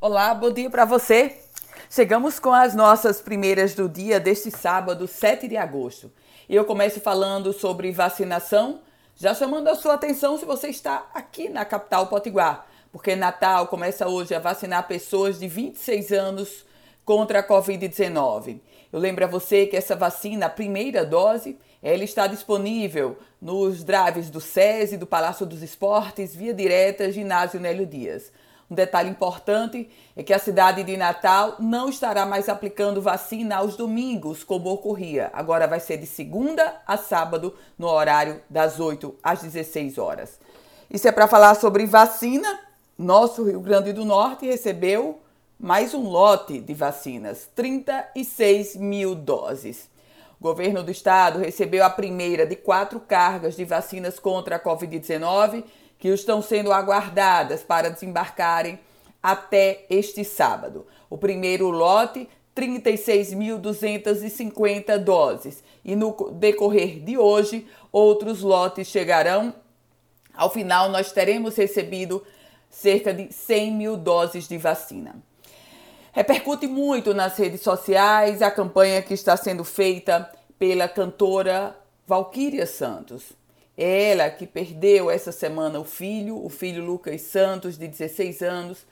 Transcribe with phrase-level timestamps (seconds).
[0.00, 1.38] Olá, bom dia para você.
[1.90, 6.08] Chegamos com as nossas primeiras do dia deste sábado, 7 de agosto.
[6.48, 8.80] E eu começo falando sobre vacinação,
[9.16, 14.06] já chamando a sua atenção se você está aqui na capital Potiguar, porque Natal começa
[14.06, 16.64] hoje a vacinar pessoas de 26 anos
[17.04, 18.60] contra a Covid-19.
[18.92, 24.30] Eu lembro a você que essa vacina, a primeira dose, ela está disponível nos drives
[24.30, 28.30] do SESI, do Palácio dos Esportes, via direta, ginásio Nélio Dias.
[28.70, 33.76] Um detalhe importante é que a cidade de Natal não estará mais aplicando vacina aos
[33.76, 35.30] domingos, como ocorria.
[35.32, 40.38] Agora vai ser de segunda a sábado, no horário das 8 às 16 horas.
[40.90, 42.60] Isso é para falar sobre vacina.
[42.98, 45.20] Nosso Rio Grande do Norte recebeu
[45.58, 49.88] mais um lote de vacinas, 36 mil doses.
[50.38, 55.64] O governo do estado recebeu a primeira de quatro cargas de vacinas contra a Covid-19
[55.98, 58.78] que estão sendo aguardadas para desembarcarem
[59.22, 60.86] até este sábado.
[61.10, 62.26] O primeiro lote,
[62.56, 65.62] 36.250 doses.
[65.84, 69.52] E no decorrer de hoje, outros lotes chegarão.
[70.34, 72.24] Ao final, nós teremos recebido
[72.70, 75.16] cerca de 100 mil doses de vacina.
[76.12, 81.76] Repercute muito nas redes sociais a campanha que está sendo feita pela cantora
[82.06, 83.32] Valquíria Santos.
[83.80, 88.84] Ela que perdeu essa semana o filho, o filho Lucas Santos, de 16 anos.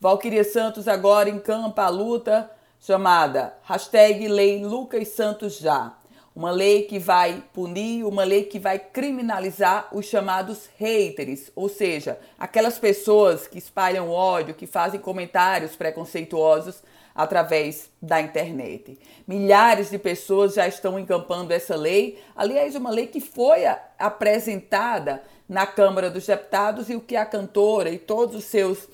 [0.00, 5.96] Valquíria Santos agora encampa a luta chamada hashtag Lei Lucas Santos Já.
[6.34, 12.18] Uma lei que vai punir, uma lei que vai criminalizar os chamados haters, ou seja,
[12.38, 16.82] aquelas pessoas que espalham ódio, que fazem comentários preconceituosos
[17.14, 18.98] através da internet.
[19.26, 22.18] Milhares de pessoas já estão encampando essa lei.
[22.34, 23.64] Aliás, uma lei que foi
[23.98, 28.88] apresentada na Câmara dos Deputados e o que a cantora e todos os seus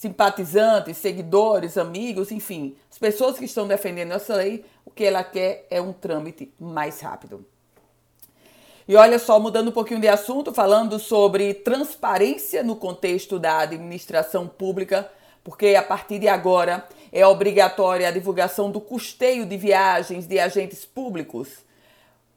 [0.00, 5.66] simpatizantes, seguidores, amigos, enfim, as pessoas que estão defendendo essa lei, o que ela quer
[5.68, 7.44] é um trâmite mais rápido.
[8.88, 14.48] E olha só, mudando um pouquinho de assunto, falando sobre transparência no contexto da administração
[14.48, 15.06] pública,
[15.44, 20.86] porque a partir de agora é obrigatória a divulgação do custeio de viagens de agentes
[20.86, 21.58] públicos,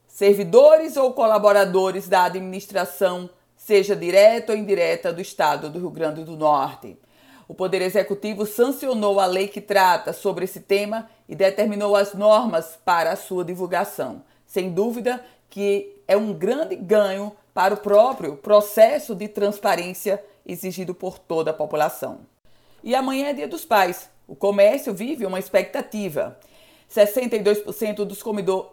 [0.05, 6.35] servidores ou colaboradores da administração, seja direta ou indireta do Estado do Rio Grande do
[6.35, 6.97] Norte.
[7.47, 12.79] O Poder Executivo sancionou a lei que trata sobre esse tema e determinou as normas
[12.85, 14.23] para a sua divulgação.
[14.45, 21.19] Sem dúvida que é um grande ganho para o próprio processo de transparência exigido por
[21.19, 22.21] toda a população.
[22.83, 24.09] E amanhã é Dia dos Pais.
[24.27, 26.37] O comércio vive uma expectativa.
[26.89, 28.23] 62% dos,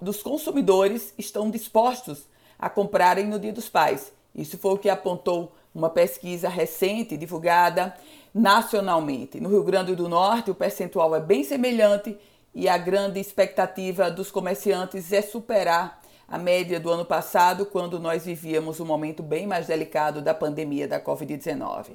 [0.00, 2.26] dos consumidores estão dispostos
[2.58, 4.12] a comprarem no Dia dos Pais.
[4.34, 7.94] Isso foi o que apontou uma pesquisa recente divulgada
[8.34, 9.40] nacionalmente.
[9.40, 12.16] No Rio Grande do Norte, o percentual é bem semelhante
[12.54, 16.00] e a grande expectativa dos comerciantes é superar
[16.30, 20.86] a média do ano passado, quando nós vivíamos um momento bem mais delicado da pandemia
[20.86, 21.90] da Covid-19.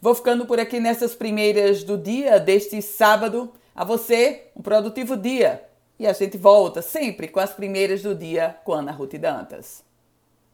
[0.00, 3.52] Vou ficando por aqui nessas primeiras do dia deste sábado.
[3.72, 5.62] A você, um produtivo dia.
[5.96, 9.84] E a gente volta sempre com as primeiras do dia com Ana Ruth Dantas.